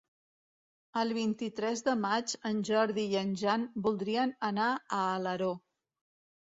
[1.01, 5.55] El vint-i-tres de maig en Jordi i en Jan voldrien anar a Alaró.